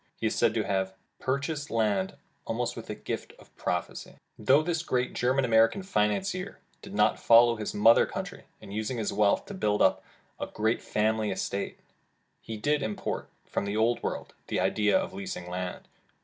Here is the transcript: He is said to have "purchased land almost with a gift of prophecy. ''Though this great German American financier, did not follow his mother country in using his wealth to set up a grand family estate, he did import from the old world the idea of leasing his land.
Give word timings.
He 0.17 0.25
is 0.25 0.33
said 0.35 0.55
to 0.55 0.63
have 0.63 0.95
"purchased 1.19 1.69
land 1.69 2.15
almost 2.45 2.75
with 2.75 2.89
a 2.89 2.95
gift 2.95 3.33
of 3.37 3.55
prophecy. 3.55 4.15
''Though 4.39 4.63
this 4.63 4.81
great 4.81 5.13
German 5.13 5.45
American 5.45 5.83
financier, 5.83 6.57
did 6.81 6.95
not 6.95 7.19
follow 7.19 7.55
his 7.55 7.75
mother 7.75 8.07
country 8.07 8.45
in 8.59 8.71
using 8.71 8.97
his 8.97 9.13
wealth 9.13 9.45
to 9.45 9.53
set 9.53 9.79
up 9.83 10.03
a 10.39 10.47
grand 10.47 10.81
family 10.81 11.29
estate, 11.29 11.77
he 12.41 12.57
did 12.57 12.81
import 12.81 13.29
from 13.45 13.65
the 13.65 13.77
old 13.77 14.01
world 14.01 14.33
the 14.47 14.59
idea 14.59 14.97
of 14.97 15.13
leasing 15.13 15.43
his 15.43 15.51
land. 15.51 15.87